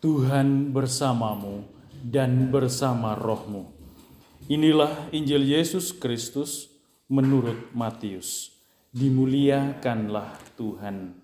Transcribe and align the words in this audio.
Tuhan 0.00 0.72
bersamamu 0.72 1.60
dan 2.00 2.48
bersama 2.48 3.12
rohmu. 3.12 3.68
Inilah 4.48 5.12
Injil 5.12 5.44
Yesus 5.44 5.92
Kristus 5.92 6.72
menurut 7.04 7.68
Matius. 7.76 8.48
Dimuliakanlah 8.96 10.40
Tuhan. 10.56 11.20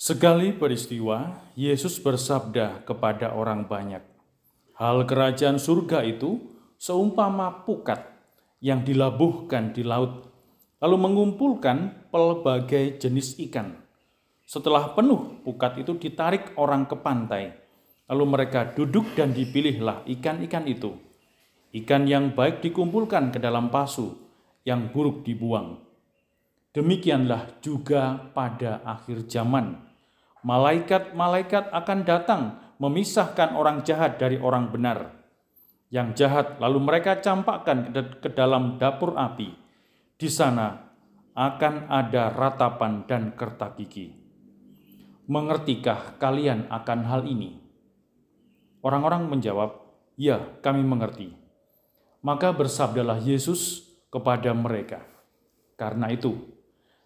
Sekali 0.00 0.56
peristiwa, 0.56 1.44
Yesus 1.52 2.00
bersabda 2.00 2.88
kepada 2.88 3.36
orang 3.36 3.68
banyak, 3.68 4.00
"Hal 4.80 5.04
kerajaan 5.04 5.60
surga 5.60 6.08
itu 6.08 6.40
seumpama 6.80 7.68
pukat 7.68 8.09
yang 8.60 8.84
dilabuhkan 8.84 9.72
di 9.72 9.80
laut, 9.80 10.28
lalu 10.80 10.96
mengumpulkan 11.00 12.08
pelbagai 12.12 13.00
jenis 13.00 13.40
ikan. 13.48 13.76
Setelah 14.44 14.92
penuh, 14.92 15.40
pukat 15.44 15.80
itu 15.80 15.96
ditarik 15.96 16.52
orang 16.60 16.84
ke 16.84 16.96
pantai, 17.00 17.56
lalu 18.08 18.24
mereka 18.28 18.68
duduk 18.76 19.16
dan 19.16 19.32
dipilihlah 19.32 20.04
ikan-ikan 20.06 20.68
itu. 20.68 20.92
Ikan 21.72 22.04
yang 22.04 22.36
baik 22.36 22.60
dikumpulkan 22.60 23.32
ke 23.32 23.38
dalam 23.38 23.72
pasu, 23.72 24.18
yang 24.66 24.92
buruk 24.92 25.24
dibuang. 25.24 25.80
Demikianlah 26.70 27.62
juga 27.64 28.30
pada 28.34 28.82
akhir 28.84 29.26
zaman. 29.30 29.78
Malaikat-malaikat 30.42 31.70
akan 31.70 31.98
datang 32.02 32.42
memisahkan 32.80 33.54
orang 33.54 33.84
jahat 33.84 34.16
dari 34.16 34.40
orang 34.40 34.72
benar 34.72 35.19
yang 35.90 36.14
jahat, 36.14 36.62
lalu 36.62 36.78
mereka 36.78 37.18
campakkan 37.18 37.90
ke 37.94 38.30
dalam 38.30 38.78
dapur 38.78 39.18
api. 39.18 39.50
Di 40.14 40.30
sana 40.30 40.90
akan 41.34 41.90
ada 41.90 42.30
ratapan 42.30 43.06
dan 43.10 43.34
kerta 43.34 43.74
gigi. 43.74 44.14
Mengertikah 45.26 46.18
kalian 46.18 46.70
akan 46.70 47.00
hal 47.06 47.22
ini? 47.26 47.58
Orang-orang 48.82 49.30
menjawab, 49.30 49.82
"Ya, 50.14 50.42
kami 50.62 50.82
mengerti." 50.86 51.34
Maka 52.22 52.54
bersabdalah 52.54 53.18
Yesus 53.22 53.86
kepada 54.10 54.54
mereka, 54.54 55.02
"Karena 55.74 56.10
itu, 56.10 56.34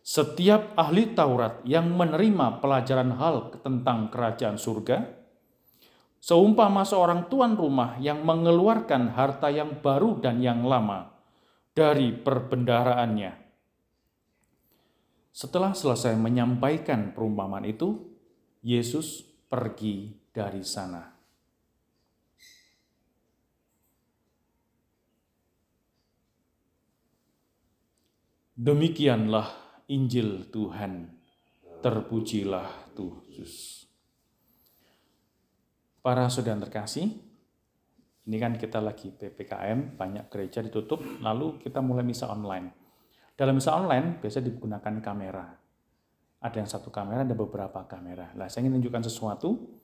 setiap 0.04 0.76
ahli 0.76 1.16
Taurat 1.16 1.64
yang 1.64 1.88
menerima 1.96 2.60
pelajaran 2.60 3.16
hal 3.16 3.56
tentang 3.64 4.12
kerajaan 4.12 4.60
surga, 4.60 5.23
Seumpama 6.24 6.88
seorang 6.88 7.28
tuan 7.28 7.52
rumah 7.52 8.00
yang 8.00 8.24
mengeluarkan 8.24 9.12
harta 9.12 9.52
yang 9.52 9.84
baru 9.84 10.24
dan 10.24 10.40
yang 10.40 10.64
lama 10.64 11.12
dari 11.76 12.16
perbendaharaannya. 12.16 13.44
Setelah 15.28 15.76
selesai 15.76 16.16
menyampaikan 16.16 17.12
perumpamaan 17.12 17.68
itu, 17.68 18.08
Yesus 18.64 19.20
pergi 19.52 20.16
dari 20.32 20.64
sana. 20.64 21.12
Demikianlah 28.56 29.52
Injil 29.92 30.48
Tuhan. 30.48 31.20
Terpujilah 31.84 32.96
Tuhan. 32.96 33.92
Para 36.04 36.28
saudara 36.28 36.60
terkasih, 36.60 37.16
ini 38.28 38.36
kan 38.36 38.60
kita 38.60 38.76
lagi 38.76 39.08
PPKM, 39.08 39.96
banyak 39.96 40.28
gereja 40.28 40.60
ditutup, 40.60 41.00
lalu 41.24 41.56
kita 41.64 41.80
mulai 41.80 42.04
misa 42.04 42.28
online. 42.28 42.76
Dalam 43.32 43.56
misa 43.56 43.72
online 43.72 44.20
biasa 44.20 44.44
digunakan 44.44 45.00
kamera. 45.00 45.48
Ada 46.44 46.60
yang 46.60 46.68
satu 46.68 46.92
kamera, 46.92 47.24
ada 47.24 47.32
beberapa 47.32 47.88
kamera. 47.88 48.36
Nah, 48.36 48.52
saya 48.52 48.68
ingin 48.68 48.84
tunjukkan 48.84 49.08
sesuatu. 49.08 49.80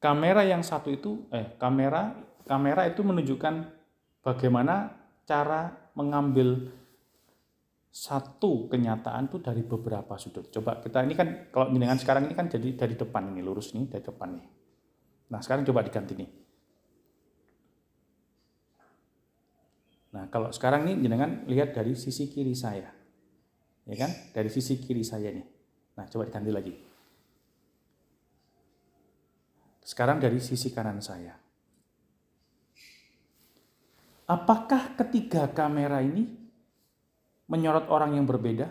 Kamera 0.00 0.40
yang 0.48 0.64
satu 0.64 0.88
itu, 0.96 1.28
eh, 1.28 1.52
kamera 1.60 2.16
kamera 2.48 2.88
itu 2.88 3.04
menunjukkan 3.04 3.68
bagaimana 4.24 4.96
cara 5.28 5.92
mengambil 5.92 6.72
satu 7.88 8.68
kenyataan 8.68 9.32
itu 9.32 9.40
dari 9.40 9.64
beberapa 9.64 10.14
sudut. 10.20 10.52
Coba 10.52 10.78
kita 10.78 11.02
ini 11.02 11.16
kan 11.16 11.50
kalau 11.50 11.72
dengan 11.72 11.96
sekarang 11.96 12.28
ini 12.28 12.34
kan 12.36 12.46
jadi 12.46 12.76
dari 12.76 12.94
depan 12.94 13.32
ini 13.32 13.40
lurus 13.40 13.72
nih 13.72 13.88
dari 13.88 14.04
depan 14.04 14.28
nih. 14.38 14.46
Nah 15.32 15.40
sekarang 15.40 15.64
coba 15.64 15.80
diganti 15.82 16.14
nih. 16.14 16.30
Nah 20.08 20.24
kalau 20.32 20.48
sekarang 20.54 20.88
ini 20.88 21.04
jenengan 21.04 21.44
lihat 21.44 21.76
dari 21.76 21.92
sisi 21.92 22.32
kiri 22.32 22.56
saya, 22.56 22.88
ya 23.84 23.96
kan? 23.96 24.10
Dari 24.32 24.48
sisi 24.48 24.80
kiri 24.80 25.04
saya 25.04 25.28
nih. 25.34 25.46
Nah 26.00 26.04
coba 26.08 26.28
diganti 26.28 26.50
lagi. 26.54 26.74
Sekarang 29.84 30.20
dari 30.20 30.36
sisi 30.38 30.68
kanan 30.72 31.00
saya. 31.00 31.32
Apakah 34.28 34.92
ketiga 35.00 35.48
kamera 35.48 36.04
ini 36.04 36.37
menyorot 37.48 37.88
orang 37.88 38.14
yang 38.14 38.28
berbeda? 38.28 38.68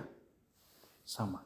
Sama. 1.04 1.42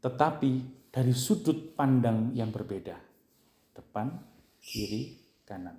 Tetapi 0.00 0.50
dari 0.88 1.12
sudut 1.12 1.74
pandang 1.76 2.32
yang 2.32 2.48
berbeda. 2.48 2.96
Depan, 3.76 4.08
kiri, 4.62 5.18
kanan. 5.44 5.76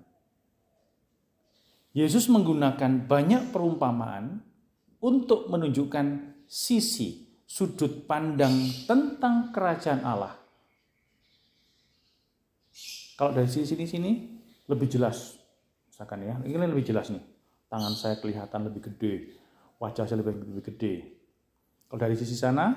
Yesus 1.97 2.29
menggunakan 2.29 3.09
banyak 3.09 3.49
perumpamaan 3.49 4.45
untuk 5.01 5.49
menunjukkan 5.49 6.37
sisi 6.45 7.25
sudut 7.47 8.05
pandang 8.05 8.53
tentang 8.85 9.49
kerajaan 9.49 10.05
Allah. 10.05 10.37
Kalau 13.17 13.33
dari 13.33 13.49
sisi 13.49 13.73
sini 13.73 13.85
sini 13.89 14.11
lebih 14.69 14.85
jelas, 14.85 15.41
misalkan 15.89 16.21
ya, 16.21 16.37
ini 16.45 16.53
lebih 16.53 16.85
jelas 16.85 17.09
nih. 17.09 17.23
Tangan 17.65 17.97
saya 17.97 18.21
kelihatan 18.21 18.69
lebih 18.69 18.93
gede, 18.93 19.33
wajah 19.77 20.05
saya 20.05 20.21
lebih, 20.21 20.41
lebih 20.41 20.63
gede. 20.73 20.93
Kalau 21.87 21.99
dari 22.01 22.15
sisi 22.17 22.35
sana, 22.35 22.73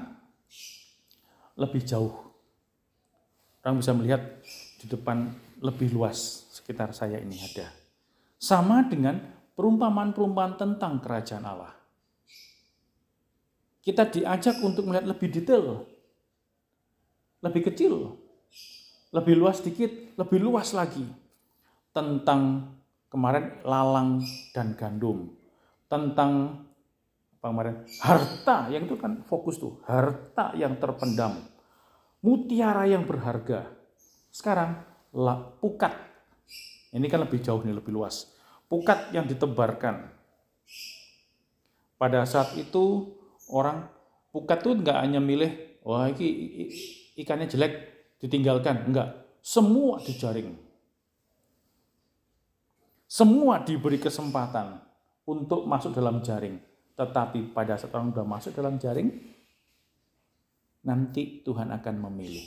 lebih 1.59 1.83
jauh. 1.83 2.15
Orang 3.61 3.85
bisa 3.85 3.93
melihat 3.93 4.23
di 4.81 4.87
depan 4.89 5.29
lebih 5.61 5.93
luas 5.93 6.49
sekitar 6.57 6.97
saya 6.97 7.21
ini 7.21 7.37
ada. 7.37 7.69
Sama 8.41 8.89
dengan 8.89 9.21
perumpamaan-perumpamaan 9.53 10.57
tentang 10.57 10.97
kerajaan 11.05 11.45
Allah. 11.45 11.75
Kita 13.85 14.09
diajak 14.09 14.61
untuk 14.65 14.89
melihat 14.89 15.09
lebih 15.09 15.29
detail, 15.29 15.85
lebih 17.45 17.69
kecil, 17.73 18.17
lebih 19.13 19.37
luas 19.37 19.61
sedikit, 19.61 19.93
lebih 20.17 20.41
luas 20.41 20.73
lagi 20.73 21.05
tentang 21.93 22.73
kemarin 23.11 23.61
lalang 23.67 24.25
dan 24.55 24.73
gandum, 24.79 25.35
tentang 25.91 26.65
kemarin 27.41 27.89
harta 28.05 28.69
yang 28.69 28.85
itu 28.85 29.01
kan 29.01 29.25
fokus 29.25 29.57
tuh. 29.57 29.81
Harta 29.89 30.53
yang 30.55 30.77
terpendam. 30.77 31.41
Mutiara 32.21 32.85
yang 32.85 33.09
berharga. 33.09 33.65
Sekarang 34.29 34.85
lah 35.17 35.57
pukat. 35.59 35.97
Ini 36.93 37.07
kan 37.09 37.25
lebih 37.25 37.41
jauh 37.41 37.65
nih 37.65 37.73
lebih 37.73 37.97
luas. 37.97 38.29
Pukat 38.69 39.11
yang 39.17 39.25
ditebarkan. 39.25 40.13
Pada 41.97 42.25
saat 42.29 42.55
itu 42.61 43.17
orang 43.49 43.89
pukat 44.31 44.61
tuh 44.61 44.77
nggak 44.77 45.01
hanya 45.01 45.19
milih 45.19 45.81
wah 45.83 46.07
ini 46.13 46.69
ikannya 47.17 47.49
jelek 47.49 47.73
ditinggalkan. 48.21 48.85
Enggak 48.85 49.17
semua 49.41 49.97
dijaring. 50.05 50.53
Semua 53.11 53.65
diberi 53.65 53.99
kesempatan 53.99 54.79
untuk 55.27 55.67
masuk 55.67 55.91
dalam 55.97 56.23
jaring 56.23 56.70
tetapi 57.01 57.57
pada 57.57 57.81
saat 57.81 57.97
orang 57.97 58.13
sudah 58.13 58.29
masuk 58.29 58.53
dalam 58.53 58.77
jaring, 58.77 59.09
nanti 60.85 61.41
Tuhan 61.41 61.73
akan 61.73 61.97
memilih. 61.97 62.45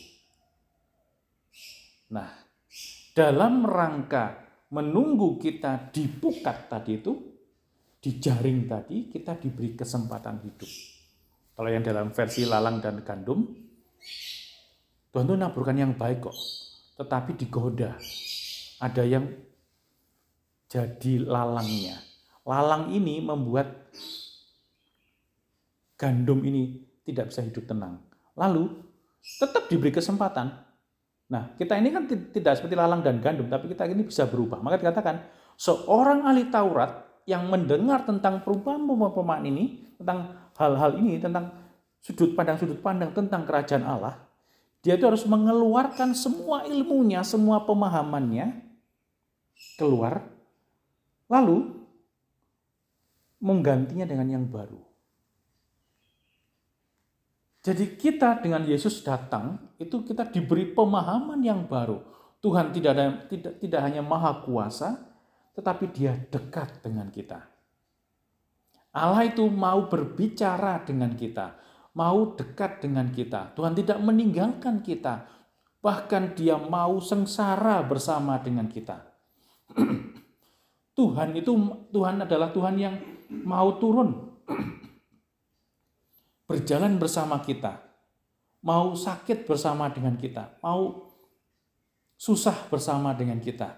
Nah, 2.13 2.29
dalam 3.17 3.65
rangka 3.65 4.45
menunggu 4.69 5.41
kita 5.41 5.89
dipukat 5.89 6.69
tadi 6.69 7.01
itu, 7.01 7.13
di 7.97 8.21
jaring 8.21 8.69
tadi 8.69 9.09
kita 9.09 9.41
diberi 9.41 9.73
kesempatan 9.73 10.45
hidup. 10.45 10.71
Kalau 11.57 11.69
yang 11.73 11.81
dalam 11.81 12.13
versi 12.13 12.45
lalang 12.45 12.77
dan 12.77 13.01
gandum, 13.01 13.49
Tuhan 15.09 15.25
itu 15.29 15.33
naburkan 15.33 15.81
yang 15.81 15.97
baik 15.97 16.29
kok, 16.29 16.37
tetapi 17.01 17.33
digoda. 17.41 17.97
Ada 18.77 19.01
yang 19.01 19.25
jadi 20.69 21.25
lalangnya. 21.25 21.97
Lalang 22.45 22.93
ini 22.93 23.17
membuat 23.17 23.89
gandum 25.97 26.41
ini 26.43 26.83
tidak 27.03 27.31
bisa 27.31 27.41
hidup 27.43 27.67
tenang. 27.67 28.01
Lalu 28.33 28.69
tetap 29.39 29.71
diberi 29.71 29.91
kesempatan. 29.93 30.51
Nah, 31.31 31.55
kita 31.55 31.79
ini 31.79 31.89
kan 31.89 32.05
tidak 32.07 32.59
seperti 32.59 32.75
lalang 32.75 33.01
dan 33.01 33.23
gandum, 33.23 33.47
tapi 33.47 33.71
kita 33.71 33.87
ini 33.87 34.03
bisa 34.05 34.27
berubah. 34.27 34.59
Maka 34.59 34.77
dikatakan, 34.77 35.23
seorang 35.55 36.27
ahli 36.27 36.51
Taurat 36.51 37.23
yang 37.23 37.47
mendengar 37.47 38.03
tentang 38.03 38.43
perumpamaan-perumpamaan 38.43 39.47
ini, 39.47 39.95
tentang 39.97 40.51
hal-hal 40.59 40.99
ini, 40.99 41.17
tentang 41.17 41.55
sudut 42.03 42.35
pandang-sudut 42.35 42.83
pandang 42.83 43.15
tentang 43.15 43.47
kerajaan 43.47 43.87
Allah, 43.87 44.19
dia 44.83 44.99
itu 44.99 45.07
harus 45.07 45.23
mengeluarkan 45.23 46.11
semua 46.11 46.67
ilmunya, 46.67 47.23
semua 47.23 47.63
pemahamannya 47.63 48.59
keluar, 49.79 50.27
lalu 51.31 51.71
menggantinya 53.39 54.03
dengan 54.03 54.27
yang 54.27 54.45
baru. 54.45 54.92
Jadi 57.63 57.95
kita 57.95 58.43
dengan 58.43 58.67
Yesus 58.67 58.99
datang, 59.07 59.71
itu 59.79 60.03
kita 60.03 60.27
diberi 60.27 60.67
pemahaman 60.75 61.39
yang 61.39 61.63
baru. 61.63 62.03
Tuhan 62.43 62.75
tidak, 62.75 62.91
ada, 62.91 63.05
tidak, 63.31 63.53
tidak 63.63 63.81
hanya 63.87 64.03
maha 64.03 64.43
kuasa, 64.43 64.99
tetapi 65.55 65.87
dia 65.95 66.11
dekat 66.27 66.83
dengan 66.83 67.07
kita. 67.07 67.39
Allah 68.91 69.23
itu 69.31 69.47
mau 69.47 69.87
berbicara 69.87 70.83
dengan 70.83 71.15
kita, 71.15 71.55
mau 71.95 72.35
dekat 72.35 72.83
dengan 72.83 73.07
kita. 73.15 73.55
Tuhan 73.55 73.79
tidak 73.79 73.95
meninggalkan 74.03 74.83
kita, 74.83 75.23
bahkan 75.79 76.35
dia 76.35 76.59
mau 76.59 76.99
sengsara 76.99 77.79
bersama 77.87 78.43
dengan 78.43 78.67
kita. 78.67 79.07
Tuhan 80.99 81.29
itu 81.33 81.51
Tuhan 81.95 82.27
adalah 82.27 82.51
Tuhan 82.51 82.75
yang 82.75 82.95
mau 83.47 83.79
turun 83.79 84.35
berjalan 86.53 87.01
bersama 87.01 87.41
kita, 87.41 87.81
mau 88.61 88.93
sakit 88.93 89.49
bersama 89.49 89.89
dengan 89.89 90.13
kita, 90.13 90.61
mau 90.61 91.09
susah 92.13 92.69
bersama 92.69 93.17
dengan 93.17 93.41
kita, 93.41 93.73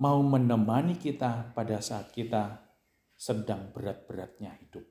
mau 0.00 0.24
menemani 0.24 0.96
kita 0.96 1.52
pada 1.52 1.76
saat 1.84 2.08
kita 2.08 2.64
sedang 3.12 3.68
berat-beratnya 3.76 4.56
hidup. 4.56 4.88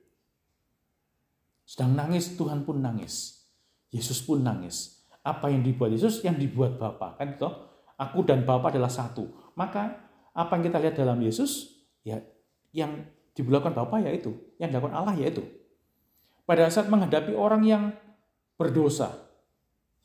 Sedang 1.66 1.98
nangis, 1.98 2.38
Tuhan 2.38 2.62
pun 2.69 2.86
nangis. 2.86 3.42
Yesus 3.90 4.22
pun 4.22 4.46
nangis. 4.46 5.02
Apa 5.25 5.50
yang 5.50 5.66
dibuat 5.66 5.90
Yesus, 5.98 6.22
yang 6.22 6.38
dibuat 6.38 6.78
Bapa. 6.78 7.18
Kan 7.18 7.34
itu, 7.34 7.50
aku 7.98 8.30
dan 8.30 8.46
Bapa 8.46 8.69
adalah 8.69 8.94
satu. 8.94 9.25
Maka 9.58 10.06
apa 10.38 10.54
yang 10.54 10.69
kita 10.69 10.78
lihat 10.78 10.96
dalam 11.02 11.18
Yesus, 11.18 11.81
ya 12.06 12.22
yang 12.78 13.10
dilakukan 13.34 13.74
Bapa 13.74 14.06
ya 14.06 14.14
itu, 14.14 14.38
yang 14.62 14.69
dilakukan 14.69 14.94
Allah 14.94 15.18
ya 15.18 15.34
itu 15.34 15.58
pada 16.48 16.72
saat 16.72 16.88
menghadapi 16.88 17.36
orang 17.36 17.62
yang 17.68 17.84
berdosa. 18.56 19.12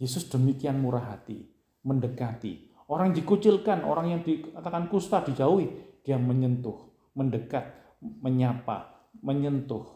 Yesus 0.03 0.27
demikian 0.27 0.83
murah 0.83 1.15
hati, 1.15 1.47
mendekati. 1.87 2.75
Orang 2.91 3.15
dikucilkan, 3.15 3.87
orang 3.87 4.11
yang 4.11 4.21
dikatakan 4.27 4.91
kusta 4.91 5.23
dijauhi, 5.23 5.71
dia 6.03 6.19
menyentuh, 6.19 6.75
mendekat, 7.15 7.71
menyapa, 8.03 9.07
menyentuh. 9.23 9.87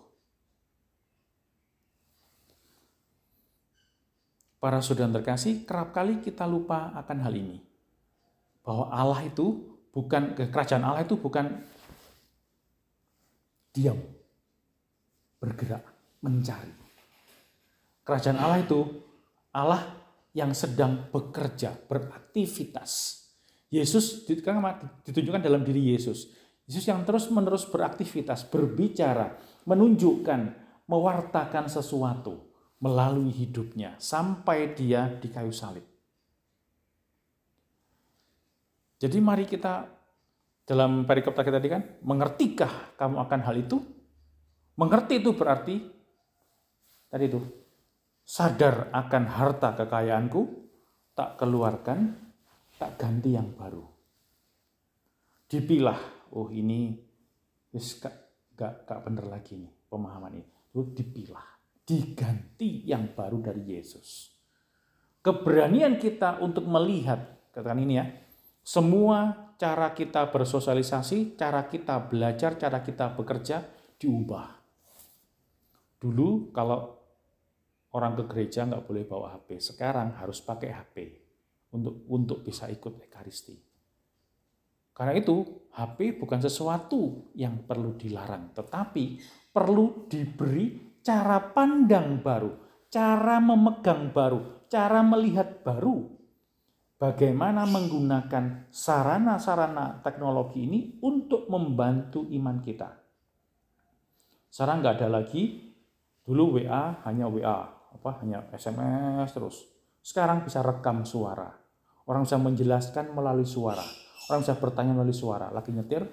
Para 4.62 4.78
saudara 4.78 5.18
terkasih, 5.18 5.66
kerap 5.66 5.90
kali 5.90 6.22
kita 6.22 6.46
lupa 6.46 6.94
akan 6.94 7.26
hal 7.26 7.34
ini. 7.34 7.58
Bahwa 8.62 8.86
Allah 8.94 9.26
itu 9.26 9.74
bukan, 9.90 10.38
kerajaan 10.38 10.86
Allah 10.86 11.02
itu 11.02 11.18
bukan 11.18 11.50
diam, 13.74 13.98
bergerak 15.42 15.95
mencari. 16.26 16.74
Kerajaan 18.02 18.38
Allah 18.42 18.58
itu 18.66 18.82
Allah 19.54 19.82
yang 20.34 20.50
sedang 20.50 21.06
bekerja, 21.14 21.78
beraktivitas. 21.86 23.22
Yesus 23.70 24.26
kan 24.42 24.58
ditunjukkan 25.06 25.42
dalam 25.42 25.62
diri 25.62 25.94
Yesus. 25.94 26.34
Yesus 26.66 26.82
yang 26.90 27.06
terus-menerus 27.06 27.66
beraktivitas, 27.70 28.42
berbicara, 28.50 29.38
menunjukkan, 29.70 30.40
mewartakan 30.90 31.70
sesuatu 31.70 32.46
melalui 32.82 33.32
hidupnya 33.32 33.96
sampai 33.96 34.74
dia 34.76 35.08
di 35.08 35.30
kayu 35.30 35.54
salib. 35.54 35.82
Jadi 38.96 39.18
mari 39.20 39.44
kita 39.48 39.86
dalam 40.66 41.06
perikop 41.06 41.36
tadi 41.38 41.68
kan, 41.70 41.82
mengertikah 42.02 42.98
kamu 42.98 43.16
akan 43.22 43.40
hal 43.46 43.56
itu? 43.56 43.78
Mengerti 44.76 45.22
itu 45.22 45.32
berarti 45.32 45.95
tadi 47.06 47.24
itu 47.26 47.40
sadar 48.26 48.90
akan 48.90 49.24
harta 49.30 49.78
kekayaanku, 49.78 50.42
tak 51.14 51.38
keluarkan, 51.38 52.12
tak 52.76 52.98
ganti 52.98 53.38
yang 53.38 53.54
baru. 53.54 53.86
Dipilah, 55.46 56.28
oh 56.34 56.50
ini 56.50 56.98
wis 57.70 58.02
gak, 58.02 58.12
gak, 58.58 58.84
gak 58.84 59.00
bener 59.06 59.30
lagi 59.30 59.54
nih 59.56 59.72
pemahaman 59.86 60.42
ini. 60.42 60.46
Itu 60.74 60.90
dipilah, 60.90 61.46
diganti 61.86 62.82
yang 62.84 63.14
baru 63.14 63.38
dari 63.40 63.62
Yesus. 63.62 64.34
Keberanian 65.22 65.98
kita 65.98 66.42
untuk 66.42 66.66
melihat, 66.66 67.50
katakan 67.54 67.82
ini 67.82 67.94
ya, 67.98 68.06
semua 68.66 69.46
cara 69.56 69.94
kita 69.94 70.28
bersosialisasi, 70.34 71.38
cara 71.38 71.64
kita 71.70 71.96
belajar, 72.10 72.58
cara 72.58 72.82
kita 72.82 73.14
bekerja 73.14 73.62
diubah. 73.96 74.52
Dulu 75.96 76.52
kalau 76.52 76.95
orang 77.96 78.12
ke 78.20 78.24
gereja 78.28 78.68
nggak 78.68 78.84
boleh 78.84 79.08
bawa 79.08 79.40
HP. 79.40 79.56
Sekarang 79.56 80.12
harus 80.20 80.44
pakai 80.44 80.68
HP 80.68 80.96
untuk 81.72 82.04
untuk 82.12 82.44
bisa 82.44 82.68
ikut 82.68 83.00
ekaristi. 83.00 83.56
Karena 84.96 85.12
itu 85.16 85.44
HP 85.76 86.16
bukan 86.20 86.40
sesuatu 86.40 87.32
yang 87.36 87.64
perlu 87.68 87.96
dilarang, 87.96 88.52
tetapi 88.56 89.20
perlu 89.52 90.08
diberi 90.08 90.96
cara 91.04 91.36
pandang 91.52 92.24
baru, 92.24 92.52
cara 92.88 93.36
memegang 93.40 94.08
baru, 94.08 94.68
cara 94.72 95.04
melihat 95.04 95.60
baru. 95.60 96.16
Bagaimana 96.96 97.68
menggunakan 97.68 98.72
sarana-sarana 98.72 100.00
teknologi 100.00 100.64
ini 100.64 100.96
untuk 101.04 101.44
membantu 101.52 102.24
iman 102.32 102.56
kita. 102.64 102.88
Sekarang 104.48 104.80
nggak 104.80 105.04
ada 105.04 105.20
lagi, 105.20 105.76
dulu 106.24 106.56
WA 106.56 107.04
hanya 107.04 107.28
WA, 107.28 107.75
apa 107.96 108.20
hanya 108.20 108.44
SMS 108.52 109.32
terus. 109.32 109.64
Sekarang 110.04 110.44
bisa 110.44 110.60
rekam 110.60 111.02
suara. 111.08 111.48
Orang 112.06 112.28
bisa 112.28 112.38
menjelaskan 112.38 113.10
melalui 113.10 113.48
suara. 113.48 113.82
Orang 114.30 114.44
bisa 114.44 114.54
bertanya 114.54 114.94
melalui 114.94 115.16
suara. 115.16 115.50
Lagi 115.50 115.74
nyetir, 115.74 116.04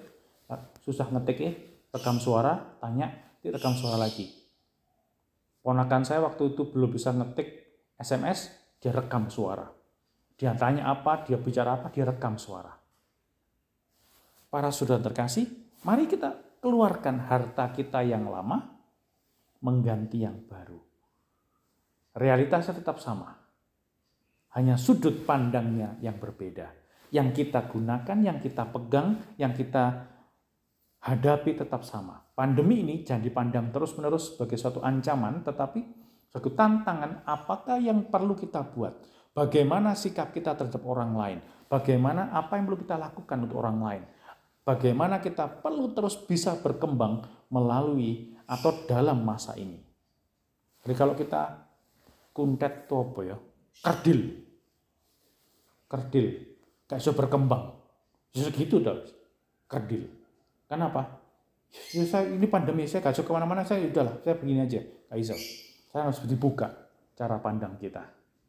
susah 0.82 1.12
ngetik 1.12 1.38
ya, 1.38 1.52
rekam 1.94 2.18
suara, 2.18 2.58
tanya, 2.82 3.38
rekam 3.44 3.76
suara 3.76 4.00
lagi. 4.00 4.26
Ponakan 5.62 6.02
saya 6.02 6.24
waktu 6.24 6.56
itu 6.56 6.74
belum 6.74 6.90
bisa 6.90 7.14
ngetik 7.14 7.46
SMS, 8.00 8.50
dia 8.82 8.90
rekam 8.90 9.30
suara. 9.30 9.70
Dia 10.34 10.56
tanya 10.58 10.90
apa, 10.90 11.22
dia 11.22 11.38
bicara 11.38 11.78
apa, 11.78 11.94
dia 11.94 12.02
rekam 12.02 12.34
suara. 12.34 12.74
Para 14.50 14.74
saudara 14.74 14.98
terkasih, 15.06 15.46
mari 15.86 16.10
kita 16.10 16.58
keluarkan 16.58 17.30
harta 17.30 17.70
kita 17.70 18.02
yang 18.02 18.26
lama, 18.26 18.74
mengganti 19.62 20.26
yang 20.26 20.42
baru 20.50 20.93
realitasnya 22.14 22.78
tetap 22.78 23.02
sama. 23.02 23.34
Hanya 24.54 24.78
sudut 24.78 25.26
pandangnya 25.26 25.98
yang 25.98 26.16
berbeda. 26.22 26.70
Yang 27.10 27.42
kita 27.42 27.66
gunakan, 27.66 28.18
yang 28.22 28.38
kita 28.38 28.70
pegang, 28.70 29.18
yang 29.34 29.50
kita 29.54 30.14
hadapi 31.02 31.58
tetap 31.58 31.82
sama. 31.82 32.22
Pandemi 32.34 32.82
ini 32.82 32.94
jangan 33.02 33.22
dipandang 33.22 33.66
terus-menerus 33.70 34.34
sebagai 34.34 34.58
suatu 34.58 34.82
ancaman, 34.82 35.42
tetapi 35.42 35.80
suatu 36.30 36.50
tantangan 36.54 37.22
apakah 37.26 37.78
yang 37.78 38.08
perlu 38.10 38.34
kita 38.34 38.62
buat. 38.74 38.94
Bagaimana 39.34 39.98
sikap 39.98 40.30
kita 40.30 40.54
terhadap 40.54 40.82
orang 40.86 41.12
lain. 41.18 41.38
Bagaimana 41.66 42.30
apa 42.30 42.54
yang 42.54 42.70
perlu 42.70 42.80
kita 42.86 42.94
lakukan 42.94 43.38
untuk 43.46 43.58
orang 43.58 43.78
lain. 43.82 44.02
Bagaimana 44.64 45.18
kita 45.18 45.60
perlu 45.60 45.92
terus 45.92 46.16
bisa 46.16 46.56
berkembang 46.56 47.26
melalui 47.50 48.32
atau 48.46 48.72
dalam 48.86 49.20
masa 49.20 49.58
ini. 49.58 49.76
Jadi 50.80 50.94
kalau 50.94 51.12
kita 51.12 51.73
kuntet 52.34 52.90
itu 52.90 52.94
apa 52.98 53.20
ya? 53.22 53.36
Kerdil. 53.80 54.20
Kerdil. 55.86 56.26
Kayak 56.90 57.00
bisa 57.00 57.12
berkembang. 57.14 57.64
Bisa 58.34 58.50
gitu 58.50 58.82
dah. 58.82 58.98
Kerdil. 59.70 60.10
Kenapa? 60.66 61.22
Ya, 61.94 62.02
saya, 62.06 62.30
ini 62.30 62.46
pandemi, 62.50 62.86
saya 62.86 63.02
gak 63.02 63.22
ke 63.22 63.32
mana-mana, 63.34 63.66
saya 63.66 63.86
udahlah, 63.86 64.18
saya 64.22 64.34
begini 64.38 64.66
aja. 64.66 64.82
Bisa. 65.14 65.34
Saya 65.90 66.10
harus 66.10 66.22
dibuka 66.26 66.70
cara 67.14 67.38
pandang 67.38 67.78
kita. 67.78 68.02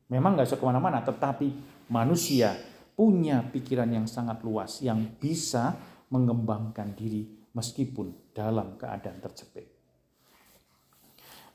Memang 0.09 0.37
gak 0.37 0.49
bisa 0.49 0.57
ke 0.57 0.65
mana-mana, 0.65 1.01
tetapi 1.05 1.53
manusia 1.89 2.57
punya 2.93 3.45
pikiran 3.45 3.89
yang 3.89 4.05
sangat 4.09 4.41
luas, 4.41 4.81
yang 4.81 5.01
bisa 5.17 5.77
mengembangkan 6.09 6.93
diri 6.93 7.25
meskipun 7.53 8.33
dalam 8.33 8.77
keadaan 8.77 9.21
terjepit. 9.21 9.65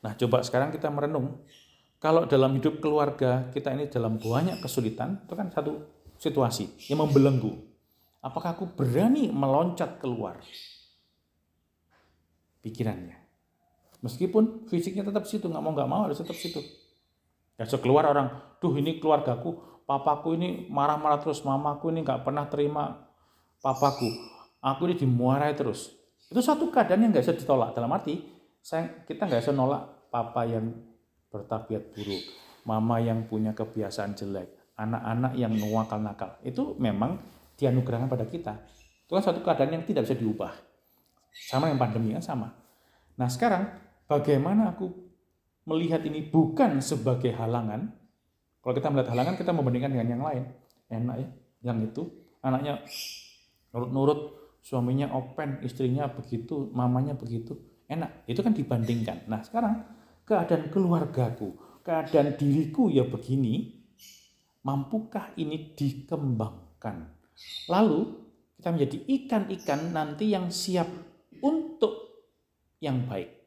Nah, 0.01 0.17
coba 0.17 0.41
sekarang 0.41 0.73
kita 0.73 0.89
merenung 0.89 1.39
kalau 2.01 2.25
dalam 2.25 2.57
hidup 2.57 2.81
keluarga 2.81 3.53
kita 3.53 3.77
ini 3.77 3.85
dalam 3.87 4.17
banyak 4.17 4.57
kesulitan, 4.59 5.21
itu 5.23 5.33
kan 5.37 5.53
satu 5.53 5.85
situasi 6.17 6.89
yang 6.89 7.05
membelenggu. 7.05 7.53
Apakah 8.25 8.57
aku 8.57 8.73
berani 8.73 9.29
meloncat 9.29 10.01
keluar? 10.01 10.41
pikirannya. 12.61 13.17
Meskipun 14.01 14.65
fisiknya 14.65 15.05
tetap 15.05 15.29
situ, 15.29 15.45
nggak 15.45 15.61
mau 15.61 15.73
nggak 15.73 15.89
mau 15.89 16.01
harus 16.09 16.17
tetap 16.17 16.37
situ. 16.37 16.61
Ya 17.57 17.69
keluar 17.77 18.09
orang, 18.09 18.57
duh 18.57 18.73
ini 18.73 18.97
keluargaku, 18.97 19.85
papaku 19.85 20.33
ini 20.33 20.65
marah-marah 20.73 21.21
terus, 21.21 21.45
mamaku 21.45 21.93
ini 21.93 22.01
nggak 22.01 22.25
pernah 22.25 22.49
terima 22.49 23.05
papaku, 23.61 24.09
aku 24.57 24.89
ini 24.89 24.95
dimuarai 24.97 25.53
terus. 25.53 25.93
Itu 26.31 26.41
satu 26.41 26.73
keadaan 26.73 27.05
yang 27.05 27.13
nggak 27.13 27.25
bisa 27.29 27.37
ditolak. 27.37 27.77
Dalam 27.77 27.93
arti, 27.93 28.17
saya, 28.57 29.05
kita 29.05 29.29
nggak 29.29 29.45
bisa 29.45 29.53
nolak 29.53 30.09
papa 30.09 30.49
yang 30.49 30.73
bertabiat 31.31 31.95
buruk, 31.95 32.23
mama 32.67 32.99
yang 32.99 33.25
punya 33.25 33.55
kebiasaan 33.55 34.13
jelek, 34.13 34.75
anak-anak 34.75 35.33
yang 35.39 35.55
nuakal-nakal. 35.55 36.37
Itu 36.43 36.75
memang 36.77 37.17
dianugerahkan 37.55 38.11
pada 38.11 38.27
kita. 38.27 38.53
Itu 39.07 39.15
kan 39.15 39.23
satu 39.23 39.39
keadaan 39.41 39.81
yang 39.81 39.83
tidak 39.87 40.05
bisa 40.05 40.19
diubah. 40.19 40.51
Sama 41.31 41.71
yang 41.71 41.79
pandemi 41.79 42.11
kan 42.11 42.23
sama. 42.23 42.51
Nah 43.15 43.31
sekarang 43.31 43.71
bagaimana 44.05 44.75
aku 44.75 44.91
melihat 45.65 46.03
ini 46.03 46.27
bukan 46.27 46.83
sebagai 46.83 47.31
halangan. 47.31 47.91
Kalau 48.61 48.73
kita 48.77 48.93
melihat 48.93 49.09
halangan, 49.15 49.39
kita 49.39 49.51
membandingkan 49.55 49.91
dengan 49.95 50.07
yang 50.19 50.23
lain. 50.23 50.43
Enak 50.91 51.15
ya, 51.17 51.27
yang 51.71 51.77
itu 51.81 52.03
anaknya 52.43 52.83
nurut-nurut, 53.71 54.19
suaminya 54.61 55.09
open, 55.15 55.63
istrinya 55.63 56.11
begitu, 56.11 56.69
mamanya 56.75 57.15
begitu. 57.15 57.57
Enak, 57.87 58.27
itu 58.27 58.39
kan 58.43 58.53
dibandingkan. 58.53 59.25
Nah 59.27 59.41
sekarang 59.41 59.81
keadaan 60.31 60.71
keluargaku, 60.71 61.59
keadaan 61.83 62.39
diriku 62.39 62.87
ya 62.87 63.03
begini, 63.03 63.83
mampukah 64.63 65.35
ini 65.35 65.75
dikembangkan? 65.75 67.11
Lalu 67.67 67.99
kita 68.55 68.71
menjadi 68.71 68.97
ikan-ikan 69.03 69.91
nanti 69.91 70.31
yang 70.31 70.47
siap 70.47 70.87
untuk 71.43 72.23
yang 72.79 73.03
baik 73.03 73.41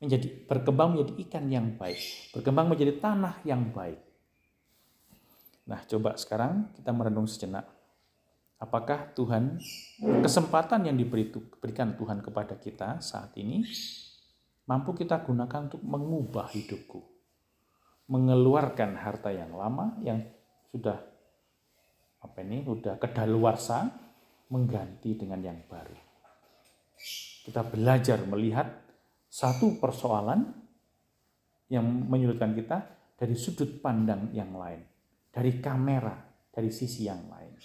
menjadi 0.00 0.28
berkembang 0.48 0.96
menjadi 0.96 1.12
ikan 1.28 1.44
yang 1.52 1.76
baik, 1.76 2.00
berkembang 2.32 2.72
menjadi 2.72 2.96
tanah 2.96 3.36
yang 3.44 3.68
baik. 3.68 4.00
Nah, 5.68 5.84
coba 5.84 6.16
sekarang 6.16 6.72
kita 6.72 6.90
merenung 6.90 7.28
sejenak. 7.28 7.68
Apakah 8.56 9.12
Tuhan 9.12 9.60
kesempatan 10.24 10.88
yang 10.88 10.96
diberikan 10.96 11.96
Tuhan 11.96 12.24
kepada 12.24 12.56
kita 12.56 13.00
saat 13.00 13.32
ini 13.36 13.64
mampu 14.70 14.94
kita 14.94 15.26
gunakan 15.26 15.66
untuk 15.66 15.82
mengubah 15.82 16.46
hidupku, 16.54 17.02
mengeluarkan 18.06 18.94
harta 18.94 19.34
yang 19.34 19.50
lama 19.58 19.98
yang 20.06 20.22
sudah 20.70 20.94
apa 22.22 22.38
ini 22.46 22.62
sudah 22.62 22.94
kedaluarsa 23.02 23.90
mengganti 24.54 25.18
dengan 25.18 25.42
yang 25.42 25.58
baru. 25.66 25.98
Kita 27.42 27.66
belajar 27.66 28.22
melihat 28.30 28.70
satu 29.26 29.82
persoalan 29.82 30.46
yang 31.66 31.86
menyulitkan 31.86 32.54
kita 32.54 32.78
dari 33.18 33.34
sudut 33.34 33.82
pandang 33.82 34.30
yang 34.30 34.54
lain, 34.54 34.86
dari 35.34 35.58
kamera, 35.58 36.14
dari 36.54 36.70
sisi 36.70 37.10
yang 37.10 37.26
lain. 37.26 37.58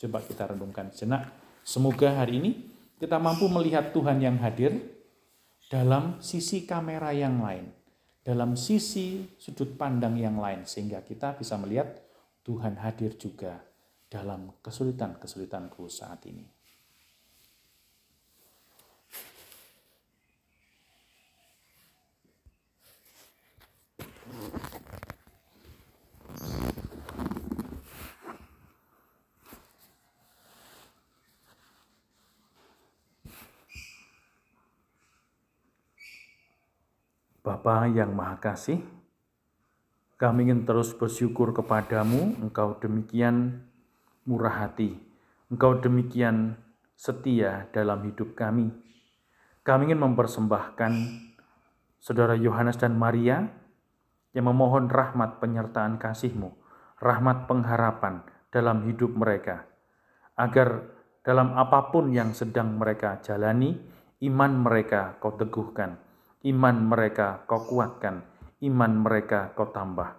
Coba 0.00 0.24
kita 0.24 0.48
renungkan 0.48 0.88
sejenak. 0.96 1.28
Semoga 1.60 2.24
hari 2.24 2.40
ini 2.40 2.50
kita 2.96 3.20
mampu 3.20 3.52
melihat 3.52 3.92
Tuhan 3.92 4.16
yang 4.22 4.40
hadir 4.40 5.01
dalam 5.72 6.20
sisi 6.20 6.68
kamera 6.68 7.16
yang 7.16 7.40
lain, 7.40 7.64
dalam 8.20 8.60
sisi 8.60 9.24
sudut 9.40 9.72
pandang 9.80 10.20
yang 10.20 10.36
lain, 10.36 10.68
sehingga 10.68 11.00
kita 11.00 11.32
bisa 11.40 11.56
melihat 11.56 11.96
Tuhan 12.44 12.76
hadir 12.76 13.16
juga 13.16 13.56
dalam 14.12 14.52
kesulitan-kesulitanku 14.60 15.88
saat 15.88 16.28
ini. 16.28 16.44
Bapa 37.52 37.84
yang 37.84 38.16
Maha 38.16 38.40
Kasih, 38.40 38.80
kami 40.16 40.48
ingin 40.48 40.64
terus 40.64 40.96
bersyukur 40.96 41.52
kepadamu, 41.52 42.40
Engkau 42.40 42.80
demikian 42.80 43.60
murah 44.24 44.64
hati, 44.64 44.96
Engkau 45.52 45.76
demikian 45.76 46.56
setia 46.96 47.68
dalam 47.76 48.08
hidup 48.08 48.32
kami. 48.32 48.72
Kami 49.68 49.84
ingin 49.84 50.00
mempersembahkan 50.00 50.92
Saudara 52.00 52.40
Yohanes 52.40 52.80
dan 52.80 52.96
Maria 52.96 53.44
yang 54.32 54.48
memohon 54.48 54.88
rahmat 54.88 55.36
penyertaan 55.36 56.00
kasih-Mu, 56.00 56.56
rahmat 57.04 57.52
pengharapan 57.52 58.24
dalam 58.48 58.88
hidup 58.88 59.12
mereka, 59.12 59.68
agar 60.40 60.88
dalam 61.20 61.52
apa 61.52 61.92
pun 61.92 62.16
yang 62.16 62.32
sedang 62.32 62.80
mereka 62.80 63.20
jalani, 63.20 63.76
iman 64.24 64.52
mereka 64.56 65.20
kau 65.20 65.36
teguhkan, 65.36 66.00
iman 66.42 66.76
mereka 66.90 67.46
kau 67.46 67.62
kuatkan, 67.62 68.26
iman 68.62 68.92
mereka 69.02 69.54
kau 69.54 69.70
tambah. 69.70 70.18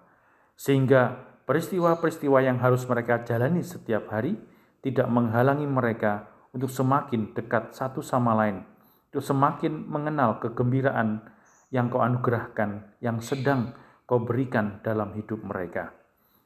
Sehingga 0.55 1.15
peristiwa-peristiwa 1.43 2.39
yang 2.43 2.59
harus 2.63 2.87
mereka 2.87 3.27
jalani 3.27 3.63
setiap 3.63 4.07
hari 4.11 4.39
tidak 4.83 5.07
menghalangi 5.11 5.67
mereka 5.67 6.27
untuk 6.55 6.69
semakin 6.69 7.35
dekat 7.35 7.75
satu 7.75 7.99
sama 7.99 8.35
lain, 8.37 8.63
untuk 9.11 9.23
semakin 9.23 9.73
mengenal 9.89 10.39
kegembiraan 10.39 11.23
yang 11.73 11.89
kau 11.89 12.05
anugerahkan, 12.05 12.99
yang 13.01 13.17
sedang 13.19 13.73
kau 14.05 14.21
berikan 14.21 14.79
dalam 14.85 15.15
hidup 15.17 15.41
mereka. 15.41 15.91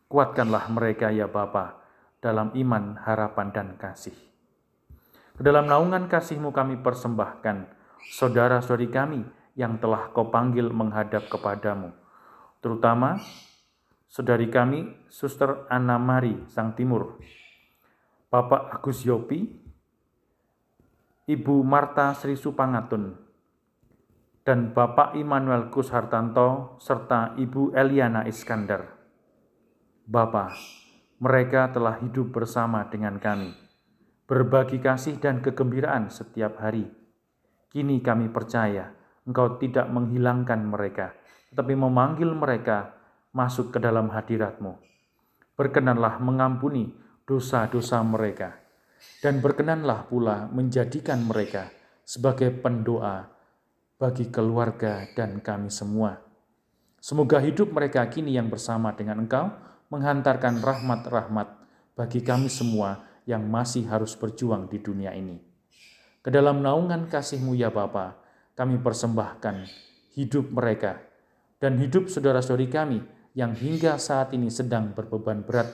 Kuatkanlah 0.07 0.71
mereka 0.71 1.11
ya 1.11 1.27
Bapa 1.27 1.83
dalam 2.23 2.55
iman, 2.55 2.95
harapan, 3.03 3.51
dan 3.51 3.67
kasih. 3.75 4.15
Ke 5.37 5.45
dalam 5.45 5.69
naungan 5.69 6.09
kasihmu 6.09 6.49
kami 6.49 6.81
persembahkan 6.81 7.69
saudara-saudari 8.15 8.89
kami 8.89 9.21
yang 9.57 9.81
telah 9.81 10.13
kau 10.13 10.29
panggil 10.29 10.69
menghadap 10.69 11.25
kepadamu. 11.33 11.89
Terutama 12.61 13.17
saudari 14.05 14.53
kami, 14.53 14.85
Suster 15.09 15.65
Anna 15.67 15.97
Mari, 15.97 16.45
Sang 16.45 16.77
Timur, 16.77 17.17
Bapak 18.29 18.77
Agus 18.77 19.01
Yopi, 19.01 19.49
Ibu 21.25 21.65
Marta 21.65 22.13
Sri 22.13 22.37
Supangatun, 22.37 23.17
dan 24.45 24.71
Bapak 24.71 25.17
Immanuel 25.17 25.73
Kus 25.73 25.89
Hartanto, 25.89 26.77
serta 26.77 27.33
Ibu 27.35 27.73
Eliana 27.73 28.29
Iskandar. 28.29 28.93
Bapak, 30.07 30.55
mereka 31.17 31.73
telah 31.73 31.97
hidup 31.99 32.29
bersama 32.29 32.85
dengan 32.87 33.17
kami, 33.17 33.57
berbagi 34.29 34.79
kasih 34.79 35.17
dan 35.17 35.41
kegembiraan 35.41 36.13
setiap 36.13 36.61
hari. 36.61 36.87
Kini 37.67 37.99
kami 37.99 38.31
percaya 38.31 38.96
Engkau 39.27 39.59
tidak 39.59 39.91
menghilangkan 39.91 40.63
mereka, 40.63 41.11
tetapi 41.51 41.75
memanggil 41.75 42.31
mereka 42.31 42.95
masuk 43.35 43.75
ke 43.75 43.83
dalam 43.83 44.07
hadiratmu. 44.07 44.79
Berkenanlah 45.59 46.23
mengampuni 46.23 46.95
dosa-dosa 47.27 47.99
mereka, 48.07 48.55
dan 49.19 49.43
berkenanlah 49.43 50.07
pula 50.07 50.47
menjadikan 50.47 51.27
mereka 51.27 51.67
sebagai 52.07 52.55
pendoa 52.55 53.27
bagi 53.99 54.31
keluarga 54.31 55.03
dan 55.11 55.43
kami 55.43 55.67
semua. 55.67 56.23
Semoga 57.03 57.43
hidup 57.43 57.75
mereka 57.75 58.07
kini 58.07 58.33
yang 58.33 58.47
bersama 58.47 58.95
dengan 58.95 59.27
Engkau 59.27 59.51
menghantarkan 59.91 60.63
rahmat-rahmat 60.63 61.47
bagi 61.99 62.23
kami 62.23 62.47
semua 62.47 63.03
yang 63.27 63.43
masih 63.43 63.83
harus 63.91 64.15
berjuang 64.15 64.71
di 64.71 64.79
dunia 64.79 65.11
ini. 65.11 65.35
Ke 66.23 66.31
dalam 66.31 66.63
naungan 66.63 67.11
kasih-Mu 67.11 67.55
ya 67.55 67.71
Bapa, 67.71 68.26
kami 68.57 68.81
persembahkan 68.81 69.69
hidup 70.17 70.49
mereka 70.49 70.97
dan 71.61 71.77
hidup 71.77 72.09
saudara-saudari 72.09 72.65
kami 72.73 72.99
yang 73.37 73.53
hingga 73.53 74.01
saat 74.01 74.33
ini 74.33 74.49
sedang 74.49 74.97
berbeban 74.97 75.45
berat, 75.45 75.69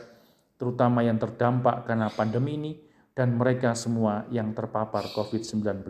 terutama 0.60 1.00
yang 1.00 1.16
terdampak 1.16 1.88
karena 1.88 2.12
pandemi 2.12 2.60
ini 2.60 2.72
dan 3.16 3.40
mereka 3.40 3.72
semua 3.72 4.28
yang 4.28 4.52
terpapar 4.52 5.08
COVID-19. 5.16 5.88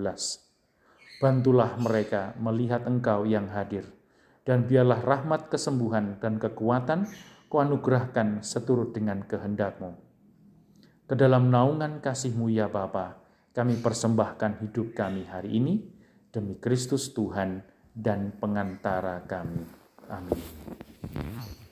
Bantulah 1.17 1.73
mereka 1.81 2.37
melihat 2.37 2.85
Engkau 2.85 3.25
yang 3.25 3.49
hadir, 3.49 3.89
dan 4.45 4.69
biarlah 4.69 5.01
rahmat 5.01 5.49
kesembuhan 5.49 6.21
dan 6.21 6.37
kekuatan 6.37 7.09
Kau 7.53 7.61
anugerahkan 7.61 8.41
seturut 8.41 8.97
dengan 8.97 9.21
kehendakmu. 9.29 9.93
Ke 11.05 11.13
dalam 11.13 11.53
naungan 11.53 12.01
kasih-Mu 12.01 12.49
ya 12.49 12.65
Bapa, 12.65 13.21
kami 13.53 13.77
persembahkan 13.77 14.57
hidup 14.65 14.97
kami 14.97 15.29
hari 15.29 15.61
ini, 15.61 15.85
demi 16.33 16.57
Kristus 16.57 17.13
Tuhan 17.13 17.61
dan 17.93 18.33
pengantara 18.41 19.21
kami. 19.29 19.61
Amin. 20.09 21.62